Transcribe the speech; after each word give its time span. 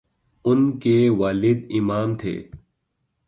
ان 0.45 0.79
کے 0.79 1.09
والد 1.09 1.59
امام 1.69 2.15
تھے۔ 2.17 2.43